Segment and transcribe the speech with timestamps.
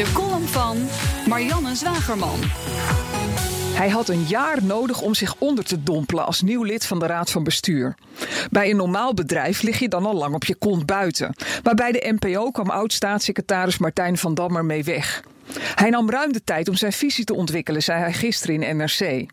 [0.00, 0.76] De column van
[1.28, 2.38] Marianne Zwagerman.
[3.74, 7.06] Hij had een jaar nodig om zich onder te dompelen als nieuw lid van de
[7.06, 7.94] Raad van Bestuur.
[8.50, 11.34] Bij een normaal bedrijf lig je dan al lang op je kont buiten.
[11.62, 15.22] Maar bij de NPO kwam oud-staatssecretaris Martijn van Dammer mee weg.
[15.74, 19.26] Hij nam ruim de tijd om zijn visie te ontwikkelen, zei hij gisteren in NRC.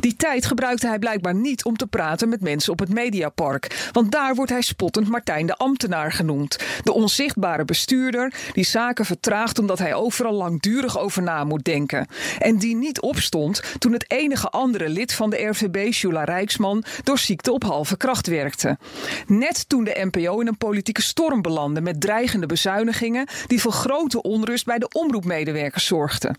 [0.00, 3.88] Die tijd gebruikte hij blijkbaar niet om te praten met mensen op het Mediapark.
[3.92, 6.58] Want daar wordt hij spottend Martijn de ambtenaar genoemd.
[6.82, 12.06] De onzichtbare bestuurder die zaken vertraagt omdat hij overal langdurig over na moet denken.
[12.38, 17.18] En die niet opstond toen het enige andere lid van de RVB, Jula Rijksman, door
[17.18, 18.78] ziekte op halve kracht werkte.
[19.26, 24.22] Net toen de NPO in een politieke storm belandde met dreigende bezuinigingen die voor grote
[24.22, 26.38] onrust bij de omroepmedewerkers zorgden.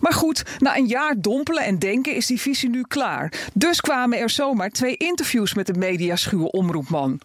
[0.00, 3.32] Maar goed, na een jaar dompelen en denken is die visie nu klaar.
[3.54, 7.20] Dus kwamen er zomaar twee interviews met de mediaschuwe omroepman.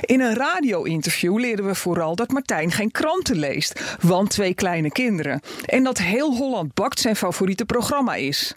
[0.00, 5.40] In een radio-interview leerden we vooral dat Martijn geen kranten leest, want twee kleine kinderen.
[5.64, 8.54] En dat heel Holland Bakt zijn favoriete programma is.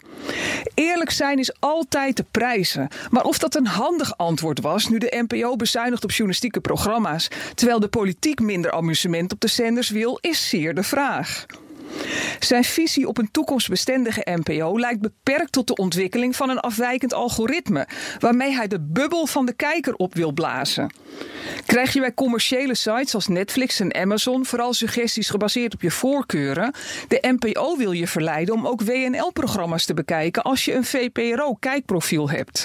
[0.74, 2.88] Eerlijk zijn is altijd te prijzen.
[3.10, 7.80] Maar of dat een handig antwoord was nu de NPO bezuinigt op journalistieke programma's, terwijl
[7.80, 11.46] de politiek minder amusement op de zenders wil, is zeer de vraag.
[12.38, 17.86] Zijn visie op een toekomstbestendige NPO lijkt beperkt tot de ontwikkeling van een afwijkend algoritme,
[18.18, 20.90] waarmee hij de bubbel van de kijker op wil blazen.
[21.66, 26.74] Krijg je bij commerciële sites als Netflix en Amazon vooral suggesties gebaseerd op je voorkeuren?
[27.08, 32.64] De NPO wil je verleiden om ook WNL-programma's te bekijken als je een VPRO-kijkprofiel hebt.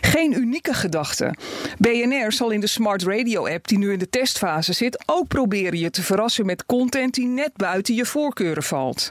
[0.00, 1.34] Geen unieke gedachte.
[1.78, 5.90] BNR zal in de Smart Radio-app die nu in de testfase zit ook proberen je
[5.90, 9.08] te verrassen met content die net buiten je voorkeuren valt.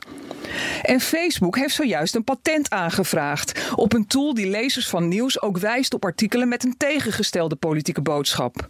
[0.81, 5.57] En Facebook heeft zojuist een patent aangevraagd op een tool die lezers van nieuws ook
[5.57, 8.65] wijst op artikelen met een tegengestelde politieke boodschap.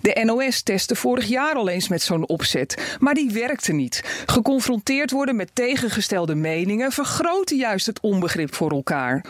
[0.00, 4.22] De NOS testte vorig jaar al eens met zo'n opzet, maar die werkte niet.
[4.26, 9.24] Geconfronteerd worden met tegengestelde meningen vergroten juist het onbegrip voor elkaar.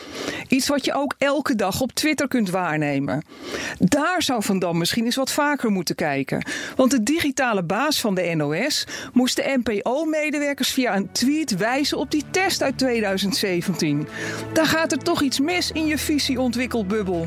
[0.49, 3.23] Iets wat je ook elke dag op Twitter kunt waarnemen.
[3.79, 6.47] Daar zou Van Dam misschien eens wat vaker moeten kijken.
[6.77, 12.11] Want de digitale baas van de NOS moest de NPO-medewerkers via een tweet wijzen op
[12.11, 14.09] die test uit 2017.
[14.53, 17.27] Daar gaat er toch iets mis in je visieontwikkelbubbel.